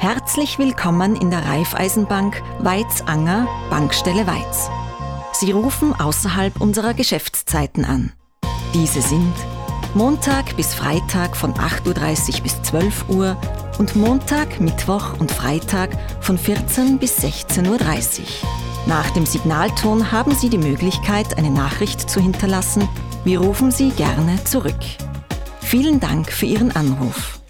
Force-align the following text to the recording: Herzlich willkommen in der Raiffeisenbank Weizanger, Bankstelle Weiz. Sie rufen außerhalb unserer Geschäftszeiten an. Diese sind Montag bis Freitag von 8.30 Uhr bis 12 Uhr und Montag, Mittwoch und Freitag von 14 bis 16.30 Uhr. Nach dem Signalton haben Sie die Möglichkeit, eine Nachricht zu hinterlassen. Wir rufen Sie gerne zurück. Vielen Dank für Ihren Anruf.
Herzlich 0.00 0.60
willkommen 0.60 1.16
in 1.16 1.28
der 1.30 1.44
Raiffeisenbank 1.44 2.40
Weizanger, 2.60 3.48
Bankstelle 3.68 4.28
Weiz. 4.28 4.70
Sie 5.32 5.50
rufen 5.50 5.92
außerhalb 5.92 6.60
unserer 6.60 6.94
Geschäftszeiten 6.94 7.84
an. 7.84 8.12
Diese 8.72 9.02
sind 9.02 9.34
Montag 9.94 10.56
bis 10.56 10.72
Freitag 10.72 11.36
von 11.36 11.52
8.30 11.54 12.36
Uhr 12.36 12.42
bis 12.44 12.62
12 12.62 13.08
Uhr 13.08 13.36
und 13.80 13.96
Montag, 13.96 14.60
Mittwoch 14.60 15.18
und 15.18 15.32
Freitag 15.32 15.90
von 16.20 16.38
14 16.38 16.98
bis 16.98 17.18
16.30 17.18 17.66
Uhr. 17.68 18.26
Nach 18.86 19.10
dem 19.10 19.26
Signalton 19.26 20.12
haben 20.12 20.32
Sie 20.32 20.48
die 20.48 20.58
Möglichkeit, 20.58 21.36
eine 21.36 21.50
Nachricht 21.50 22.08
zu 22.08 22.20
hinterlassen. 22.20 22.88
Wir 23.24 23.40
rufen 23.40 23.72
Sie 23.72 23.90
gerne 23.90 24.44
zurück. 24.44 24.78
Vielen 25.60 25.98
Dank 25.98 26.30
für 26.30 26.46
Ihren 26.46 26.70
Anruf. 26.76 27.40